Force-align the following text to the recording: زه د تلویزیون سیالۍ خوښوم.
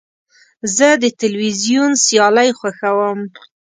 زه 0.75 0.87
د 1.03 1.05
تلویزیون 1.21 1.91
سیالۍ 2.05 2.49
خوښوم. 2.59 3.19